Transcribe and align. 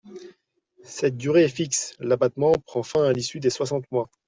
Cette 0.83 1.15
durée 1.15 1.43
est 1.43 1.47
fixe: 1.47 1.93
l’abattement 1.99 2.53
prend 2.65 2.81
fin 2.81 3.03
à 3.03 3.13
l’issue 3.13 3.39
des 3.39 3.51
soixante 3.51 3.85
mois. 3.91 4.09